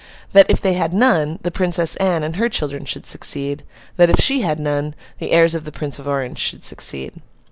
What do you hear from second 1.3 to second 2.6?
the Princess Anne and her